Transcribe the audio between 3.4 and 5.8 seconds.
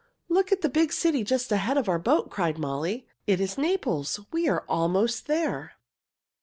Naples. We are almost there!"